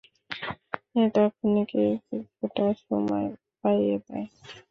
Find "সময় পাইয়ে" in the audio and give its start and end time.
2.81-3.95